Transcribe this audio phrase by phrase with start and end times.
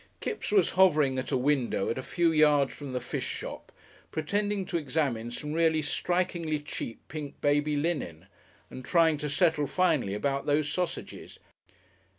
[0.19, 3.71] Kipps was hovering at a window at a few yards from the fish shop,
[4.11, 8.25] pretending to examine some really strikingly cheap pink baby linen,
[8.71, 11.37] and trying to settle finally about those sausages.